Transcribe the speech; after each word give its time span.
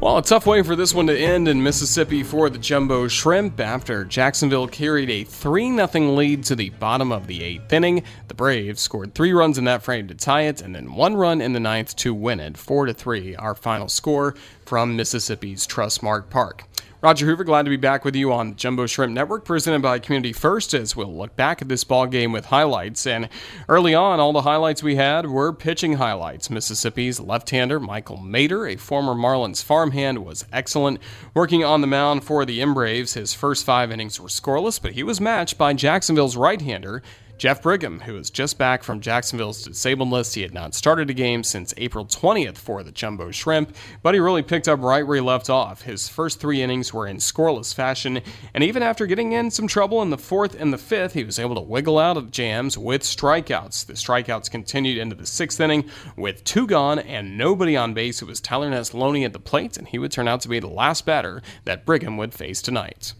Well, 0.00 0.18
a 0.18 0.22
tough 0.22 0.46
way 0.46 0.62
for 0.62 0.76
this 0.76 0.94
one 0.94 1.08
to 1.08 1.18
end 1.18 1.48
in 1.48 1.60
Mississippi 1.60 2.22
for 2.22 2.48
the 2.48 2.58
Jumbo 2.58 3.08
Shrimp 3.08 3.58
after 3.58 4.04
Jacksonville 4.04 4.68
carried 4.68 5.10
a 5.10 5.24
3 5.24 5.74
0 5.74 6.14
lead 6.14 6.44
to 6.44 6.54
the 6.54 6.70
bottom 6.70 7.10
of 7.10 7.26
the 7.26 7.42
eighth 7.42 7.72
inning. 7.72 8.04
The 8.28 8.34
Braves 8.34 8.80
scored 8.80 9.12
three 9.12 9.32
runs 9.32 9.58
in 9.58 9.64
that 9.64 9.82
frame 9.82 10.06
to 10.06 10.14
tie 10.14 10.42
it, 10.42 10.62
and 10.62 10.72
then 10.72 10.94
one 10.94 11.16
run 11.16 11.40
in 11.40 11.52
the 11.52 11.58
ninth 11.58 11.96
to 11.96 12.14
win 12.14 12.38
it. 12.38 12.56
4 12.56 12.92
3, 12.92 13.34
our 13.34 13.56
final 13.56 13.88
score 13.88 14.36
from 14.64 14.94
Mississippi's 14.94 15.66
Trustmark 15.66 16.30
Park. 16.30 16.62
Roger 17.00 17.26
Hoover, 17.26 17.44
glad 17.44 17.62
to 17.62 17.70
be 17.70 17.76
back 17.76 18.04
with 18.04 18.16
you 18.16 18.32
on 18.32 18.56
Jumbo 18.56 18.84
Shrimp 18.86 19.12
Network, 19.12 19.44
presented 19.44 19.80
by 19.82 20.00
Community 20.00 20.32
First, 20.32 20.74
as 20.74 20.96
we'll 20.96 21.16
look 21.16 21.36
back 21.36 21.62
at 21.62 21.68
this 21.68 21.84
ball 21.84 22.08
game 22.08 22.32
with 22.32 22.46
highlights. 22.46 23.06
And 23.06 23.28
early 23.68 23.94
on, 23.94 24.18
all 24.18 24.32
the 24.32 24.42
highlights 24.42 24.82
we 24.82 24.96
had 24.96 25.26
were 25.26 25.52
pitching 25.52 25.92
highlights. 25.92 26.50
Mississippi's 26.50 27.20
left-hander 27.20 27.78
Michael 27.78 28.18
Mader, 28.18 28.68
a 28.68 28.76
former 28.76 29.14
Marlins 29.14 29.62
farmhand, 29.62 30.24
was 30.24 30.44
excellent, 30.52 30.98
working 31.34 31.62
on 31.62 31.82
the 31.82 31.86
mound 31.86 32.24
for 32.24 32.44
the 32.44 32.64
Braves. 32.64 33.14
His 33.14 33.32
first 33.32 33.64
five 33.64 33.92
innings 33.92 34.18
were 34.18 34.26
scoreless, 34.26 34.82
but 34.82 34.94
he 34.94 35.04
was 35.04 35.20
matched 35.20 35.56
by 35.56 35.74
Jacksonville's 35.74 36.36
right-hander 36.36 37.04
Jeff 37.38 37.62
Brigham, 37.62 38.00
who 38.00 38.16
is 38.16 38.30
just 38.30 38.58
back 38.58 38.82
from 38.82 39.00
Jacksonville's 39.00 39.62
disabled 39.62 40.10
list, 40.10 40.34
he 40.34 40.42
had 40.42 40.52
not 40.52 40.74
started 40.74 41.08
a 41.08 41.14
game 41.14 41.44
since 41.44 41.72
April 41.76 42.04
20th 42.04 42.56
for 42.56 42.82
the 42.82 42.90
Jumbo 42.90 43.30
Shrimp, 43.30 43.76
but 44.02 44.12
he 44.12 44.18
really 44.18 44.42
picked 44.42 44.66
up 44.66 44.82
right 44.82 45.06
where 45.06 45.14
he 45.14 45.20
left 45.20 45.48
off. 45.48 45.82
His 45.82 46.08
first 46.08 46.40
three 46.40 46.62
innings 46.62 46.92
were 46.92 47.06
in 47.06 47.18
scoreless 47.18 47.72
fashion, 47.72 48.22
and 48.54 48.64
even 48.64 48.82
after 48.82 49.06
getting 49.06 49.34
in 49.34 49.52
some 49.52 49.68
trouble 49.68 50.02
in 50.02 50.10
the 50.10 50.18
fourth 50.18 50.60
and 50.60 50.72
the 50.72 50.78
fifth, 50.78 51.12
he 51.12 51.22
was 51.22 51.38
able 51.38 51.54
to 51.54 51.60
wiggle 51.60 51.96
out 51.96 52.16
of 52.16 52.32
jams 52.32 52.76
with 52.76 53.02
strikeouts. 53.02 53.86
The 53.86 53.92
strikeouts 53.92 54.50
continued 54.50 54.98
into 54.98 55.14
the 55.14 55.24
sixth 55.24 55.60
inning 55.60 55.88
with 56.16 56.42
two 56.42 56.66
gone 56.66 56.98
and 56.98 57.38
nobody 57.38 57.76
on 57.76 57.94
base. 57.94 58.20
It 58.20 58.26
was 58.26 58.40
Tyler 58.40 58.68
Neslony 58.68 59.24
at 59.24 59.32
the 59.32 59.38
plate, 59.38 59.76
and 59.76 59.86
he 59.86 60.00
would 60.00 60.10
turn 60.10 60.26
out 60.26 60.40
to 60.40 60.48
be 60.48 60.58
the 60.58 60.66
last 60.66 61.06
batter 61.06 61.40
that 61.66 61.86
Brigham 61.86 62.16
would 62.16 62.34
face 62.34 62.60
tonight. 62.60 63.14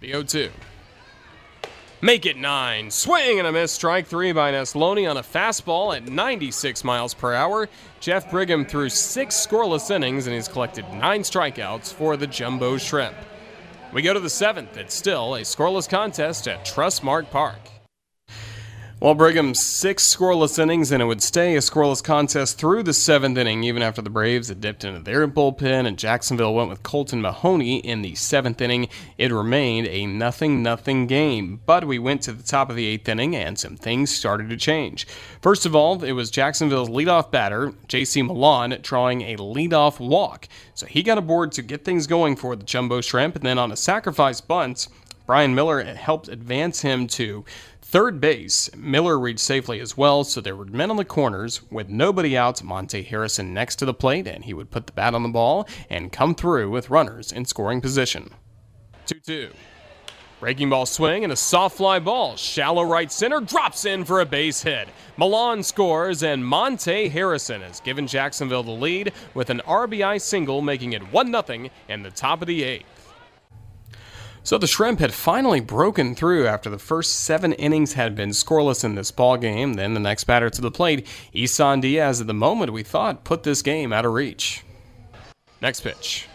The 0.00 0.08
0 0.08 0.24
2. 0.24 0.50
Make 2.00 2.26
it 2.26 2.36
nine. 2.36 2.92
Swing 2.92 3.40
and 3.40 3.48
a 3.48 3.50
miss. 3.50 3.72
Strike 3.72 4.06
three 4.06 4.30
by 4.30 4.52
Neslony 4.52 5.10
on 5.10 5.16
a 5.16 5.22
fastball 5.22 5.96
at 5.96 6.06
96 6.06 6.84
miles 6.84 7.12
per 7.12 7.34
hour. 7.34 7.68
Jeff 7.98 8.30
Brigham 8.30 8.64
threw 8.64 8.88
six 8.88 9.34
scoreless 9.34 9.90
innings 9.90 10.28
and 10.28 10.36
he's 10.36 10.46
collected 10.46 10.88
nine 10.92 11.22
strikeouts 11.22 11.92
for 11.92 12.16
the 12.16 12.28
Jumbo 12.28 12.76
Shrimp. 12.76 13.16
We 13.92 14.02
go 14.02 14.14
to 14.14 14.20
the 14.20 14.30
seventh. 14.30 14.76
It's 14.76 14.94
still 14.94 15.34
a 15.34 15.40
scoreless 15.40 15.88
contest 15.88 16.46
at 16.46 16.64
Trustmark 16.64 17.30
Park. 17.30 17.58
Well, 19.00 19.14
Brigham's 19.14 19.64
six 19.64 20.12
scoreless 20.12 20.58
innings, 20.58 20.90
and 20.90 21.00
it 21.00 21.04
would 21.04 21.22
stay 21.22 21.54
a 21.54 21.60
scoreless 21.60 22.02
contest 22.02 22.58
through 22.58 22.82
the 22.82 22.92
seventh 22.92 23.38
inning, 23.38 23.62
even 23.62 23.80
after 23.80 24.02
the 24.02 24.10
Braves 24.10 24.48
had 24.48 24.60
dipped 24.60 24.82
into 24.82 24.98
their 24.98 25.28
bullpen 25.28 25.86
and 25.86 25.96
Jacksonville 25.96 26.52
went 26.52 26.68
with 26.68 26.82
Colton 26.82 27.20
Mahoney 27.20 27.78
in 27.78 28.02
the 28.02 28.16
seventh 28.16 28.60
inning. 28.60 28.88
It 29.16 29.30
remained 29.30 29.86
a 29.86 30.06
nothing-nothing 30.06 31.06
game, 31.06 31.60
but 31.64 31.84
we 31.86 32.00
went 32.00 32.22
to 32.22 32.32
the 32.32 32.42
top 32.42 32.70
of 32.70 32.74
the 32.74 32.86
eighth 32.86 33.08
inning, 33.08 33.36
and 33.36 33.56
some 33.56 33.76
things 33.76 34.12
started 34.12 34.50
to 34.50 34.56
change. 34.56 35.06
First 35.40 35.64
of 35.64 35.76
all, 35.76 36.02
it 36.02 36.10
was 36.10 36.28
Jacksonville's 36.28 36.88
leadoff 36.88 37.30
batter, 37.30 37.74
J.C. 37.86 38.22
Milan, 38.22 38.76
drawing 38.82 39.22
a 39.22 39.36
leadoff 39.36 40.00
walk, 40.00 40.48
so 40.74 40.86
he 40.86 41.04
got 41.04 41.18
aboard 41.18 41.52
to 41.52 41.62
get 41.62 41.84
things 41.84 42.08
going 42.08 42.34
for 42.34 42.56
the 42.56 42.64
Jumbo 42.64 43.00
Shrimp, 43.00 43.36
and 43.36 43.46
then 43.46 43.60
on 43.60 43.70
a 43.70 43.76
sacrifice 43.76 44.40
bunt, 44.40 44.88
Brian 45.24 45.54
Miller 45.54 45.84
helped 45.84 46.26
advance 46.28 46.80
him 46.80 47.06
to 47.06 47.44
Third 47.90 48.20
base, 48.20 48.68
Miller 48.76 49.18
reached 49.18 49.40
safely 49.40 49.80
as 49.80 49.96
well, 49.96 50.22
so 50.22 50.42
there 50.42 50.54
were 50.54 50.66
men 50.66 50.90
on 50.90 50.98
the 50.98 51.06
corners 51.06 51.62
with 51.70 51.88
nobody 51.88 52.36
out. 52.36 52.62
Monte 52.62 53.00
Harrison 53.00 53.54
next 53.54 53.76
to 53.76 53.86
the 53.86 53.94
plate, 53.94 54.26
and 54.26 54.44
he 54.44 54.52
would 54.52 54.70
put 54.70 54.86
the 54.86 54.92
bat 54.92 55.14
on 55.14 55.22
the 55.22 55.30
ball 55.30 55.66
and 55.88 56.12
come 56.12 56.34
through 56.34 56.68
with 56.68 56.90
runners 56.90 57.32
in 57.32 57.46
scoring 57.46 57.80
position. 57.80 58.34
2 59.06 59.20
2. 59.20 59.50
Breaking 60.38 60.68
ball 60.68 60.84
swing 60.84 61.24
and 61.24 61.32
a 61.32 61.36
soft 61.36 61.78
fly 61.78 61.98
ball. 61.98 62.36
Shallow 62.36 62.82
right 62.82 63.10
center 63.10 63.40
drops 63.40 63.86
in 63.86 64.04
for 64.04 64.20
a 64.20 64.26
base 64.26 64.60
hit. 64.60 64.90
Milan 65.16 65.62
scores, 65.62 66.22
and 66.22 66.44
Monte 66.44 67.08
Harrison 67.08 67.62
has 67.62 67.80
given 67.80 68.06
Jacksonville 68.06 68.64
the 68.64 68.70
lead 68.70 69.14
with 69.32 69.48
an 69.48 69.62
RBI 69.66 70.20
single, 70.20 70.60
making 70.60 70.92
it 70.92 71.10
1 71.10 71.32
0 71.32 71.70
in 71.88 72.02
the 72.02 72.10
top 72.10 72.42
of 72.42 72.48
the 72.48 72.64
eighth. 72.64 73.07
So 74.48 74.56
the 74.56 74.66
Shrimp 74.66 74.98
had 75.00 75.12
finally 75.12 75.60
broken 75.60 76.14
through 76.14 76.46
after 76.46 76.70
the 76.70 76.78
first 76.78 77.16
seven 77.16 77.52
innings 77.52 77.92
had 77.92 78.16
been 78.16 78.30
scoreless 78.30 78.82
in 78.82 78.94
this 78.94 79.10
ball 79.10 79.36
game. 79.36 79.74
Then 79.74 79.92
the 79.92 80.00
next 80.00 80.24
batter 80.24 80.48
to 80.48 80.62
the 80.62 80.70
plate, 80.70 81.06
Isan 81.34 81.82
Diaz, 81.82 82.22
at 82.22 82.28
the 82.28 82.32
moment 82.32 82.72
we 82.72 82.82
thought 82.82 83.24
put 83.24 83.42
this 83.42 83.60
game 83.60 83.92
out 83.92 84.06
of 84.06 84.14
reach. 84.14 84.64
Next 85.60 85.82
pitch. 85.82 86.28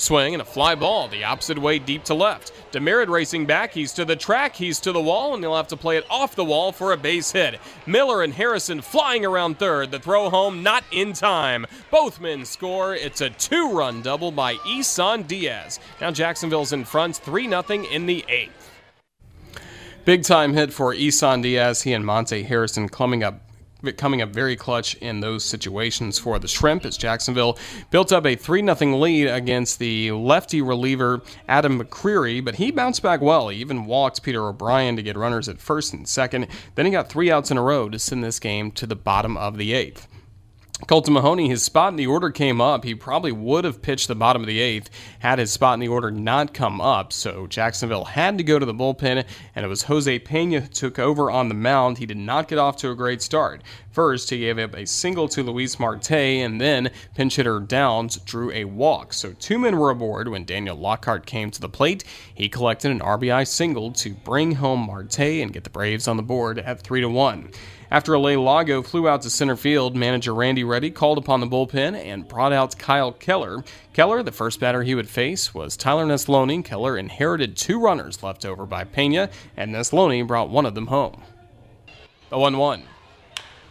Swing 0.00 0.32
and 0.34 0.40
a 0.40 0.46
fly 0.46 0.74
ball 0.74 1.08
the 1.08 1.24
opposite 1.24 1.58
way 1.58 1.78
deep 1.78 2.04
to 2.04 2.14
left. 2.14 2.52
Demeritte 2.72 3.10
racing 3.10 3.44
back. 3.44 3.74
He's 3.74 3.92
to 3.92 4.06
the 4.06 4.16
track. 4.16 4.56
He's 4.56 4.80
to 4.80 4.92
the 4.92 5.00
wall, 5.00 5.34
and 5.34 5.44
he'll 5.44 5.56
have 5.56 5.68
to 5.68 5.76
play 5.76 5.98
it 5.98 6.06
off 6.08 6.34
the 6.34 6.44
wall 6.44 6.72
for 6.72 6.92
a 6.92 6.96
base 6.96 7.32
hit. 7.32 7.60
Miller 7.86 8.22
and 8.22 8.32
Harrison 8.32 8.80
flying 8.80 9.26
around 9.26 9.58
third. 9.58 9.90
The 9.90 9.98
throw 9.98 10.30
home 10.30 10.62
not 10.62 10.84
in 10.90 11.12
time. 11.12 11.66
Both 11.90 12.18
men 12.18 12.46
score. 12.46 12.94
It's 12.94 13.20
a 13.20 13.28
two 13.28 13.72
run 13.72 14.00
double 14.00 14.32
by 14.32 14.56
Isan 14.66 15.24
Diaz. 15.24 15.78
Now 16.00 16.10
Jacksonville's 16.10 16.72
in 16.72 16.86
front 16.86 17.16
3 17.16 17.48
0 17.48 17.62
in 17.90 18.06
the 18.06 18.24
eighth. 18.28 18.70
Big 20.06 20.22
time 20.22 20.54
hit 20.54 20.72
for 20.72 20.94
Isan 20.94 21.42
Diaz. 21.42 21.82
He 21.82 21.92
and 21.92 22.06
Monte 22.06 22.42
Harrison 22.44 22.88
coming 22.88 23.22
up 23.22 23.49
coming 23.96 24.22
up 24.22 24.30
very 24.30 24.56
clutch 24.56 24.94
in 24.96 25.20
those 25.20 25.44
situations 25.44 26.18
for 26.18 26.38
the 26.38 26.48
Shrimp 26.48 26.84
as 26.84 26.96
Jacksonville 26.96 27.58
built 27.90 28.12
up 28.12 28.26
a 28.26 28.36
3 28.36 28.64
0 28.74 28.98
lead 28.98 29.26
against 29.28 29.78
the 29.78 30.12
lefty 30.12 30.62
reliever 30.62 31.22
Adam 31.48 31.80
McCreery, 31.80 32.44
but 32.44 32.56
he 32.56 32.70
bounced 32.70 33.02
back 33.02 33.20
well. 33.20 33.48
He 33.48 33.58
even 33.58 33.86
walked 33.86 34.22
Peter 34.22 34.46
O'Brien 34.46 34.96
to 34.96 35.02
get 35.02 35.16
runners 35.16 35.48
at 35.48 35.60
first 35.60 35.92
and 35.92 36.06
second. 36.08 36.46
Then 36.74 36.86
he 36.86 36.92
got 36.92 37.08
three 37.08 37.30
outs 37.30 37.50
in 37.50 37.58
a 37.58 37.62
row 37.62 37.88
to 37.88 37.98
send 37.98 38.24
this 38.24 38.38
game 38.38 38.70
to 38.72 38.86
the 38.86 38.96
bottom 38.96 39.36
of 39.36 39.56
the 39.56 39.72
eighth. 39.72 40.06
Colton 40.86 41.14
Mahoney, 41.14 41.48
his 41.48 41.62
spot 41.62 41.92
in 41.92 41.96
the 41.96 42.06
order 42.06 42.30
came 42.30 42.60
up. 42.60 42.84
He 42.84 42.94
probably 42.94 43.32
would 43.32 43.64
have 43.64 43.82
pitched 43.82 44.08
the 44.08 44.14
bottom 44.14 44.42
of 44.42 44.48
the 44.48 44.60
eighth 44.60 44.90
had 45.20 45.38
his 45.38 45.52
spot 45.52 45.74
in 45.74 45.80
the 45.80 45.88
order 45.88 46.10
not 46.10 46.54
come 46.54 46.80
up. 46.80 47.12
So 47.12 47.46
Jacksonville 47.46 48.04
had 48.04 48.38
to 48.38 48.44
go 48.44 48.58
to 48.58 48.66
the 48.66 48.74
bullpen, 48.74 49.24
and 49.54 49.64
it 49.64 49.68
was 49.68 49.82
Jose 49.82 50.18
Pena 50.20 50.60
who 50.60 50.66
took 50.66 50.98
over 50.98 51.30
on 51.30 51.48
the 51.48 51.54
mound. 51.54 51.98
He 51.98 52.06
did 52.06 52.16
not 52.16 52.48
get 52.48 52.58
off 52.58 52.76
to 52.78 52.90
a 52.90 52.96
great 52.96 53.22
start. 53.22 53.62
First, 53.90 54.30
he 54.30 54.38
gave 54.38 54.58
up 54.58 54.74
a 54.74 54.86
single 54.86 55.28
to 55.28 55.42
Luis 55.42 55.78
Marte, 55.78 56.12
and 56.12 56.60
then 56.60 56.90
pinch 57.14 57.36
hitter 57.36 57.60
Downs 57.60 58.16
drew 58.18 58.50
a 58.52 58.64
walk. 58.64 59.12
So 59.12 59.32
two 59.32 59.58
men 59.58 59.78
were 59.78 59.90
aboard 59.90 60.28
when 60.28 60.44
Daniel 60.44 60.76
Lockhart 60.76 61.26
came 61.26 61.50
to 61.50 61.60
the 61.60 61.68
plate. 61.68 62.04
He 62.34 62.48
collected 62.48 62.90
an 62.90 63.00
RBI 63.00 63.46
single 63.46 63.92
to 63.92 64.14
bring 64.14 64.52
home 64.52 64.86
Marte 64.86 65.20
and 65.20 65.52
get 65.52 65.64
the 65.64 65.70
Braves 65.70 66.08
on 66.08 66.16
the 66.16 66.22
board 66.22 66.58
at 66.58 66.80
3 66.80 67.02
to 67.02 67.08
1. 67.08 67.50
After 67.92 68.12
Alay 68.12 68.42
Lago 68.42 68.82
flew 68.82 69.08
out 69.08 69.22
to 69.22 69.30
center 69.30 69.56
field, 69.56 69.96
manager 69.96 70.32
Randy 70.32 70.62
Ready 70.62 70.92
called 70.92 71.18
upon 71.18 71.40
the 71.40 71.46
bullpen 71.48 71.96
and 71.96 72.28
brought 72.28 72.52
out 72.52 72.78
Kyle 72.78 73.10
Keller. 73.10 73.64
Keller, 73.92 74.22
the 74.22 74.30
first 74.30 74.60
batter 74.60 74.84
he 74.84 74.94
would 74.94 75.08
face, 75.08 75.52
was 75.52 75.76
Tyler 75.76 76.06
Neslony. 76.06 76.64
Keller 76.64 76.96
inherited 76.96 77.56
two 77.56 77.80
runners 77.80 78.22
left 78.22 78.44
over 78.44 78.64
by 78.64 78.84
Pena, 78.84 79.28
and 79.56 79.74
Neslony 79.74 80.24
brought 80.24 80.50
one 80.50 80.66
of 80.66 80.76
them 80.76 80.86
home. 80.86 81.20
The 82.28 82.38
1 82.38 82.56
1. 82.58 82.84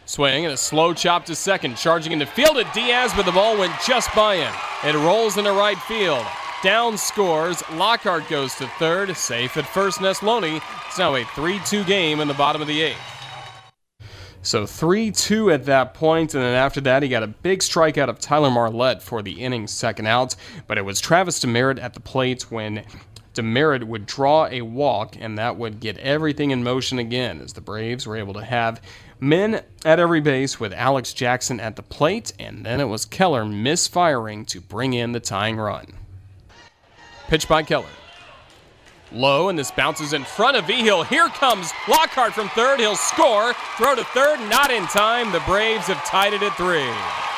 Swing 0.06 0.44
and 0.44 0.54
a 0.54 0.58
slow 0.58 0.94
chop 0.94 1.24
to 1.26 1.36
second, 1.36 1.78
charging 1.78 2.12
into 2.12 2.26
field 2.26 2.58
at 2.58 2.74
Diaz, 2.74 3.14
but 3.16 3.26
the 3.26 3.32
ball 3.32 3.58
went 3.58 3.74
just 3.88 4.14
by 4.14 4.36
him. 4.36 4.54
It 4.84 4.96
rolls 4.96 5.38
into 5.38 5.54
right 5.54 5.80
field. 5.84 6.26
Down 6.62 6.98
scores. 6.98 7.64
Lockhart 7.72 8.28
goes 8.28 8.54
to 8.56 8.68
third. 8.80 9.16
Safe 9.16 9.56
at 9.56 9.66
first, 9.66 10.00
Neslony. 10.00 10.62
It's 10.88 10.98
now 10.98 11.16
a 11.16 11.24
3 11.24 11.62
2 11.66 11.86
game 11.86 12.20
in 12.20 12.28
the 12.28 12.34
bottom 12.34 12.62
of 12.62 12.68
the 12.68 12.82
eighth. 12.82 13.19
So 14.42 14.66
3 14.66 15.12
2 15.12 15.52
at 15.52 15.66
that 15.66 15.94
point, 15.94 16.34
and 16.34 16.44
then 16.44 16.56
after 16.56 16.80
that, 16.82 17.04
he 17.04 17.10
got 17.10 17.24
a 17.24 17.28
big 17.28 17.60
strikeout 17.60 18.08
of 18.08 18.20
Tyler 18.20 18.50
Marlette 18.50 19.02
for 19.02 19.22
the 19.22 19.42
inning's 19.42 19.72
second 19.72 20.08
out. 20.08 20.36
But 20.66 20.78
it 20.78 20.86
was 20.86 21.02
Travis 21.02 21.40
Demeritte 21.40 21.82
at 21.82 21.94
the 21.94 22.00
plate 22.00 22.44
when 22.50 22.86
Demeritte 23.34 23.84
would 23.84 24.06
draw 24.06 24.48
a 24.48 24.62
walk, 24.62 25.16
and 25.20 25.38
that 25.38 25.58
would 25.58 25.80
get 25.80 25.98
everything 25.98 26.52
in 26.52 26.64
motion 26.64 27.00
again 27.00 27.42
as 27.42 27.54
the 27.54 27.62
Braves 27.62 28.08
were 28.08 28.18
able 28.18 28.34
to 28.34 28.44
have 28.44 28.82
men 29.20 29.62
at 29.86 30.00
every 30.00 30.22
base 30.22 30.60
with 30.60 30.74
Alex 30.74 31.14
Jackson 31.14 31.60
at 31.60 31.76
the 31.76 31.84
plate, 31.84 32.34
and 32.40 32.66
then 32.66 32.80
it 32.80 32.86
was 32.86 33.06
Keller 33.06 33.46
misfiring 33.46 34.46
to 34.46 34.62
bring 34.62 34.94
in 34.94 35.12
the 35.12 35.20
tying 35.20 35.58
run. 35.58 35.94
Pitch 37.28 37.48
by 37.48 37.64
Keller. 37.64 37.86
Low, 39.12 39.50
and 39.50 39.58
this 39.58 39.72
bounces 39.72 40.14
in 40.14 40.24
front 40.24 40.56
of 40.56 40.68
Vigil. 40.68 41.04
Here 41.04 41.28
comes 41.30 41.72
Lockhart 41.88 42.34
from 42.34 42.50
third. 42.50 42.80
He'll 42.80 42.96
score. 42.96 43.54
Throw 43.78 43.96
to 43.96 44.04
third, 44.04 44.40
not 44.50 44.70
in 44.70 44.86
time. 44.88 45.32
The 45.32 45.42
Braves 45.48 45.88
have 45.88 46.04
tied 46.06 46.34
it 46.34 46.44
at 46.44 46.56
three. 46.56 47.29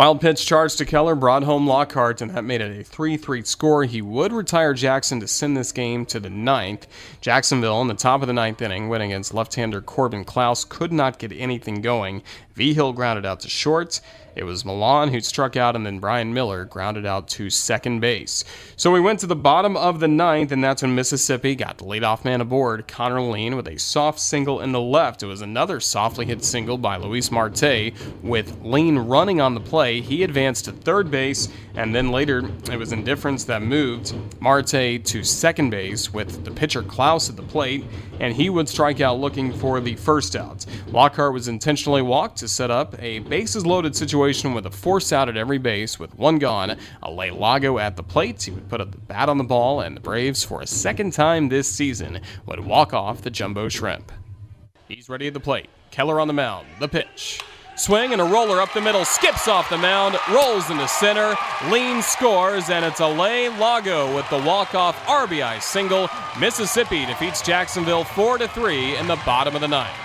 Wild 0.00 0.22
pitch 0.22 0.46
charge 0.46 0.76
to 0.76 0.86
Keller 0.86 1.14
brought 1.14 1.42
home 1.42 1.66
Lockhart, 1.66 2.22
and 2.22 2.30
that 2.30 2.42
made 2.42 2.62
it 2.62 2.80
a 2.80 2.82
3 2.82 3.18
3 3.18 3.42
score. 3.42 3.84
He 3.84 4.00
would 4.00 4.32
retire 4.32 4.72
Jackson 4.72 5.20
to 5.20 5.28
send 5.28 5.54
this 5.54 5.72
game 5.72 6.06
to 6.06 6.18
the 6.18 6.30
ninth. 6.30 6.86
Jacksonville, 7.20 7.82
in 7.82 7.88
the 7.88 7.92
top 7.92 8.22
of 8.22 8.26
the 8.26 8.32
ninth 8.32 8.62
inning, 8.62 8.88
went 8.88 9.02
against 9.02 9.34
left 9.34 9.56
hander 9.56 9.82
Corbin 9.82 10.24
Clouse, 10.24 10.64
could 10.64 10.90
not 10.90 11.18
get 11.18 11.32
anything 11.32 11.82
going. 11.82 12.22
V 12.54 12.72
Hill 12.72 12.94
grounded 12.94 13.26
out 13.26 13.40
to 13.40 13.50
short. 13.50 14.00
It 14.36 14.44
was 14.44 14.64
Milan 14.64 15.08
who 15.08 15.20
struck 15.20 15.56
out, 15.56 15.74
and 15.74 15.84
then 15.84 15.98
Brian 15.98 16.32
Miller 16.32 16.64
grounded 16.64 17.04
out 17.04 17.28
to 17.30 17.50
second 17.50 18.00
base. 18.00 18.44
So 18.76 18.92
we 18.92 19.00
went 19.00 19.18
to 19.20 19.26
the 19.26 19.36
bottom 19.36 19.76
of 19.76 20.00
the 20.00 20.08
ninth, 20.08 20.52
and 20.52 20.62
that's 20.62 20.82
when 20.82 20.94
Mississippi 20.94 21.54
got 21.54 21.78
the 21.78 21.84
leadoff 21.84 22.24
man 22.24 22.40
aboard, 22.40 22.86
Connor 22.86 23.20
Lien, 23.20 23.56
with 23.56 23.66
a 23.66 23.78
soft 23.78 24.20
single 24.20 24.60
in 24.60 24.72
the 24.72 24.80
left. 24.80 25.22
It 25.22 25.26
was 25.26 25.42
another 25.42 25.80
softly 25.80 26.26
hit 26.26 26.44
single 26.44 26.78
by 26.78 26.96
Luis 26.96 27.30
Marte, 27.30 27.92
with 28.22 28.62
Lien 28.62 28.98
running 28.98 29.40
on 29.40 29.54
the 29.54 29.60
play. 29.60 29.89
He 29.94 30.22
advanced 30.22 30.66
to 30.66 30.72
third 30.72 31.10
base, 31.10 31.48
and 31.74 31.94
then 31.94 32.10
later 32.10 32.50
it 32.70 32.78
was 32.78 32.92
indifference 32.92 33.44
that 33.44 33.62
moved 33.62 34.14
Marte 34.40 35.04
to 35.04 35.24
second 35.24 35.70
base 35.70 36.12
with 36.12 36.44
the 36.44 36.50
pitcher 36.50 36.82
Clouse 36.82 37.28
at 37.28 37.36
the 37.36 37.42
plate, 37.42 37.84
and 38.20 38.34
he 38.34 38.50
would 38.50 38.68
strike 38.68 39.00
out 39.00 39.18
looking 39.18 39.52
for 39.52 39.80
the 39.80 39.96
first 39.96 40.36
out. 40.36 40.64
Lockhart 40.88 41.32
was 41.32 41.48
intentionally 41.48 42.02
walked 42.02 42.38
to 42.38 42.48
set 42.48 42.70
up 42.70 42.94
a 43.02 43.18
bases 43.20 43.66
loaded 43.66 43.96
situation 43.96 44.54
with 44.54 44.66
a 44.66 44.70
force 44.70 45.12
out 45.12 45.28
at 45.28 45.36
every 45.36 45.58
base 45.58 45.98
with 45.98 46.14
one 46.16 46.38
gone. 46.38 46.76
Alay 47.02 47.36
Lago 47.36 47.78
at 47.78 47.96
the 47.96 48.02
plate. 48.02 48.42
He 48.42 48.50
would 48.50 48.68
put 48.68 48.80
a 48.80 48.86
bat 48.86 49.28
on 49.28 49.38
the 49.38 49.44
ball, 49.44 49.80
and 49.80 49.96
the 49.96 50.00
Braves, 50.00 50.44
for 50.44 50.60
a 50.60 50.66
second 50.66 51.12
time 51.12 51.48
this 51.48 51.70
season, 51.70 52.20
would 52.46 52.60
walk 52.60 52.94
off 52.94 53.22
the 53.22 53.30
Jumbo 53.30 53.68
Shrimp. 53.68 54.12
He's 54.88 55.08
ready 55.08 55.26
at 55.26 55.34
the 55.34 55.40
plate. 55.40 55.68
Keller 55.90 56.20
on 56.20 56.28
the 56.28 56.34
mound. 56.34 56.66
The 56.78 56.88
pitch. 56.88 57.40
Swing 57.80 58.12
and 58.12 58.20
a 58.20 58.24
roller 58.24 58.60
up 58.60 58.74
the 58.74 58.80
middle, 58.82 59.06
skips 59.06 59.48
off 59.48 59.70
the 59.70 59.78
mound, 59.78 60.14
rolls 60.30 60.68
into 60.68 60.86
center, 60.86 61.34
Lien 61.70 62.02
scores, 62.02 62.68
and 62.68 62.84
it's 62.84 63.00
Alay 63.00 63.58
Lago 63.58 64.14
with 64.14 64.28
the 64.28 64.36
walk-off 64.36 65.02
RBI 65.06 65.62
single. 65.62 66.06
Mississippi 66.38 67.06
defeats 67.06 67.40
Jacksonville 67.40 68.04
4-3 68.04 69.00
in 69.00 69.06
the 69.06 69.16
bottom 69.24 69.54
of 69.54 69.62
the 69.62 69.68
ninth. 69.68 69.96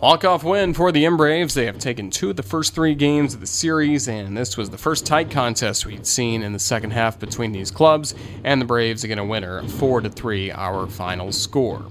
Walk-off 0.00 0.44
win 0.44 0.72
for 0.72 0.92
the 0.92 1.04
M 1.04 1.18
Braves. 1.18 1.52
They 1.52 1.66
have 1.66 1.78
taken 1.78 2.08
two 2.08 2.30
of 2.30 2.36
the 2.36 2.42
first 2.42 2.74
three 2.74 2.94
games 2.94 3.34
of 3.34 3.40
the 3.40 3.46
series, 3.46 4.08
and 4.08 4.34
this 4.34 4.56
was 4.56 4.70
the 4.70 4.78
first 4.78 5.04
tight 5.04 5.30
contest 5.30 5.84
we'd 5.84 6.06
seen 6.06 6.42
in 6.42 6.54
the 6.54 6.58
second 6.58 6.92
half 6.92 7.18
between 7.18 7.52
these 7.52 7.70
clubs. 7.70 8.14
And 8.44 8.62
the 8.62 8.64
Braves 8.64 9.04
again 9.04 9.18
a 9.18 9.24
winner, 9.26 9.62
four 9.64 10.00
to 10.00 10.08
three, 10.08 10.50
our 10.52 10.86
final 10.86 11.32
score. 11.32 11.84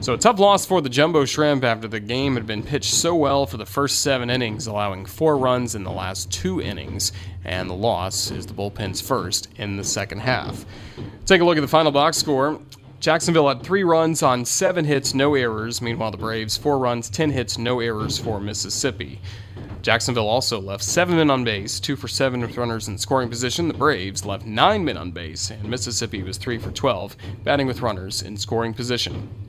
So 0.00 0.14
a 0.14 0.18
tough 0.18 0.38
loss 0.38 0.64
for 0.64 0.80
the 0.80 0.88
Jumbo 0.88 1.24
Shrimp 1.24 1.64
after 1.64 1.88
the 1.88 1.98
game 1.98 2.36
had 2.36 2.46
been 2.46 2.62
pitched 2.62 2.94
so 2.94 3.16
well 3.16 3.46
for 3.46 3.56
the 3.56 3.66
first 3.66 4.00
seven 4.00 4.30
innings, 4.30 4.68
allowing 4.68 5.04
four 5.04 5.36
runs 5.36 5.74
in 5.74 5.82
the 5.82 5.90
last 5.90 6.30
two 6.30 6.60
innings, 6.60 7.10
and 7.44 7.68
the 7.68 7.74
loss 7.74 8.30
is 8.30 8.46
the 8.46 8.54
bullpen's 8.54 9.00
first 9.00 9.48
in 9.56 9.76
the 9.76 9.82
second 9.82 10.20
half. 10.20 10.64
Take 11.26 11.40
a 11.40 11.44
look 11.44 11.58
at 11.58 11.62
the 11.62 11.68
final 11.68 11.90
box 11.90 12.16
score. 12.16 12.60
Jacksonville 13.00 13.48
had 13.48 13.64
three 13.64 13.82
runs 13.82 14.22
on 14.22 14.44
seven 14.44 14.84
hits, 14.84 15.14
no 15.14 15.34
errors. 15.34 15.82
Meanwhile, 15.82 16.12
the 16.12 16.16
Braves, 16.16 16.56
four 16.56 16.78
runs, 16.78 17.10
10 17.10 17.30
hits, 17.30 17.58
no 17.58 17.80
errors 17.80 18.18
for 18.18 18.38
Mississippi. 18.38 19.20
Jacksonville 19.82 20.28
also 20.28 20.60
left 20.60 20.84
seven 20.84 21.16
men 21.16 21.28
on 21.28 21.42
base, 21.42 21.80
two 21.80 21.96
for 21.96 22.06
seven 22.06 22.40
with 22.40 22.56
runners 22.56 22.86
in 22.86 22.98
scoring 22.98 23.28
position. 23.28 23.66
The 23.66 23.74
Braves 23.74 24.24
left 24.24 24.46
nine 24.46 24.84
men 24.84 24.96
on 24.96 25.10
base, 25.10 25.50
and 25.50 25.68
Mississippi 25.68 26.22
was 26.22 26.38
three 26.38 26.58
for 26.58 26.70
12, 26.70 27.16
batting 27.42 27.66
with 27.66 27.82
runners 27.82 28.22
in 28.22 28.36
scoring 28.36 28.74
position. 28.74 29.47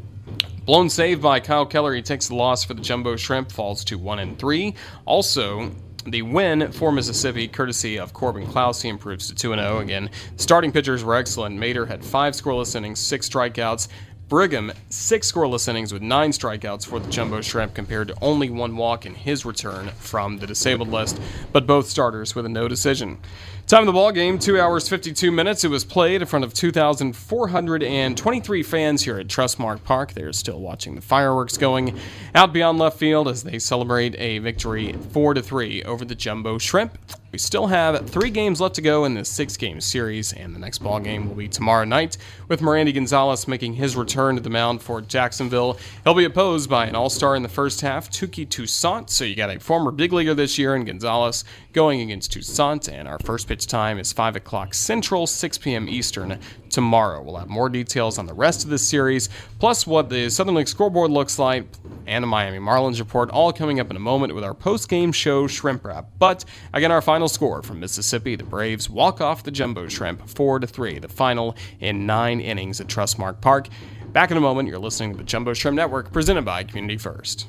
Blown 0.70 0.88
save 0.88 1.20
by 1.20 1.40
Kyle 1.40 1.66
Keller. 1.66 1.96
He 1.96 2.04
takes 2.04 2.28
the 2.28 2.36
loss 2.36 2.64
for 2.64 2.76
the 2.76 2.82
Jumbo 2.84 3.16
Shrimp, 3.16 3.52
falls 3.52 3.84
to 3.86 3.98
one 3.98 4.20
and 4.20 4.38
three. 4.38 4.76
Also, 5.06 5.72
the 6.06 6.22
win 6.22 6.72
for 6.72 6.92
Mississippi, 6.92 7.48
courtesy 7.48 7.98
of 7.98 8.14
Corbin 8.14 8.46
Clouse, 8.46 8.84
he 8.84 8.90
improves 8.90 9.30
to 9.30 9.34
2 9.34 9.56
0. 9.56 9.80
Again, 9.80 10.12
starting 10.36 10.72
pitchers 10.72 11.04
were 11.04 11.16
excellent. 11.16 11.60
Mader 11.60 11.88
had 11.88 12.06
five 12.06 12.36
scoreless 12.36 12.76
innings, 12.76 13.00
six 13.00 13.28
strikeouts. 13.28 13.88
Brigham, 14.30 14.72
six 14.90 15.32
scoreless 15.32 15.68
innings 15.68 15.92
with 15.92 16.04
nine 16.04 16.30
strikeouts 16.30 16.86
for 16.86 17.00
the 17.00 17.10
Jumbo 17.10 17.42
Shrimp 17.42 17.74
compared 17.74 18.10
to 18.10 18.16
only 18.22 18.52
one 18.52 18.78
walk 18.78 19.08
in 19.08 19.16
his 19.16 19.44
return 19.44 19.88
from 19.98 20.38
the 20.38 20.46
disabled 20.46 20.90
list, 20.90 21.20
but 21.52 21.66
both 21.66 21.88
starters 21.88 22.36
with 22.36 22.46
a 22.46 22.50
no 22.50 22.68
decision. 22.68 23.18
Time 23.66 23.82
of 23.82 23.88
the 23.88 23.94
ball 23.94 24.12
game, 24.12 24.38
2 24.38 24.60
hours 24.60 24.88
52 24.88 25.32
minutes. 25.32 25.64
It 25.64 25.70
was 25.70 25.84
played 25.84 26.22
in 26.22 26.28
front 26.28 26.46
of 26.46 26.54
2,423 26.54 28.64
fans 28.64 29.04
here 29.04 29.18
at 29.18 29.28
Trustmark 29.28 29.84
Park. 29.84 30.14
They're 30.14 30.32
still 30.32 30.60
watching 30.60 30.94
the 30.94 31.02
fireworks 31.02 31.58
going 31.58 31.98
out 32.36 32.54
beyond 32.54 32.78
left 32.78 33.00
field 33.00 33.28
as 33.28 33.42
they 33.42 33.58
celebrate 33.58 34.14
a 34.20 34.38
victory 34.40 34.94
4 34.94 35.34
to 35.34 35.42
3 35.42 35.82
over 35.84 36.06
the 36.06 36.14
Jumbo 36.14 36.60
Shrimp. 36.60 37.00
We 37.32 37.38
still 37.38 37.68
have 37.68 38.10
three 38.10 38.32
games 38.32 38.60
left 38.60 38.74
to 38.76 38.82
go 38.82 39.06
in 39.06 39.14
this 39.14 39.30
six 39.30 39.56
game 39.56 39.80
series, 39.82 40.34
and 40.34 40.56
the 40.56 40.60
next 40.60 40.80
ball 40.80 41.00
game 41.00 41.28
will 41.28 41.36
be 41.36 41.48
tomorrow 41.48 41.86
night 41.86 42.18
with 42.48 42.60
Merandy 42.60 42.92
Gonzalez 42.92 43.48
making 43.48 43.74
his 43.74 43.96
return 43.96 44.36
to 44.36 44.42
the 44.42 44.50
mound 44.50 44.82
for 44.82 45.00
Jacksonville. 45.00 45.78
He'll 46.04 46.16
be 46.16 46.26
opposed 46.26 46.72
by 46.72 46.88
an 46.88 46.96
all 46.96 47.10
star 47.10 47.36
in 47.36 47.44
the 47.44 47.50
first 47.50 47.82
half, 47.82 48.10
Touki 48.10 48.50
Toussaint. 48.50 49.12
So 49.12 49.26
you 49.26 49.36
got 49.36 49.56
a 49.56 49.60
former 49.60 49.92
big 49.92 50.12
leaguer 50.12 50.34
this 50.34 50.58
year 50.58 50.76
in 50.76 50.86
Gonzalez 50.86 51.44
going 51.72 52.02
against 52.02 52.34
Toussaint, 52.34 52.90
and 52.90 53.08
our 53.08 53.20
first 53.20 53.48
pitch 53.48 53.68
time 53.68 54.00
is 54.00 54.12
5 54.12 54.36
o'clock 54.36 54.74
Central, 54.74 55.28
6 55.28 55.58
p.m. 55.60 55.88
Eastern 55.88 56.40
tomorrow. 56.70 57.22
We'll 57.22 57.38
have 57.38 57.48
more 57.48 57.70
details 57.70 58.18
on 58.18 58.26
the 58.26 58.34
rest 58.34 58.64
of 58.64 58.70
this 58.70 58.88
series, 58.88 59.30
plus 59.60 59.86
what 59.86 60.10
the 60.10 60.30
Southern 60.30 60.56
League 60.56 60.68
scoreboard 60.68 61.12
looks 61.12 61.38
like, 61.38 61.66
and 62.08 62.24
a 62.24 62.28
Miami 62.28 62.58
Marlins 62.58 63.00
report, 63.00 63.30
all 63.30 63.54
coming 63.54 63.80
up 63.80 63.92
in 63.92 63.96
a 63.96 64.00
moment 64.00 64.34
with 64.34 64.44
our 64.44 64.54
post 64.54 64.90
game 64.90 65.12
show 65.12 65.46
Shrimp 65.46 65.86
Wrap. 65.86 66.08
But 66.18 66.46
again, 66.74 66.92
our 66.92 67.02
final 67.02 67.19
score 67.28 67.62
from 67.62 67.80
Mississippi, 67.80 68.36
the 68.36 68.44
Braves 68.44 68.90
walk 68.90 69.20
off 69.20 69.44
the 69.44 69.52
Jumbo 69.52 69.88
Shrimp 69.88 70.30
4 70.30 70.60
to 70.60 70.68
3, 70.68 71.00
the 71.00 71.08
final 71.08 71.56
in 71.80 72.06
nine 72.06 72.40
innings 72.40 72.80
at 72.80 72.88
Trustmark 72.88 73.42
Park. 73.42 73.68
Back 74.14 74.32
in 74.32 74.38
a 74.38 74.42
moment, 74.42 74.70
you're 74.70 74.80
listening 74.80 75.12
to 75.12 75.18
the 75.18 75.24
Jumbo 75.24 75.54
Shrimp 75.54 75.76
Network 75.76 76.12
presented 76.14 76.46
by 76.46 76.64
Community 76.64 76.98
First. 76.98 77.48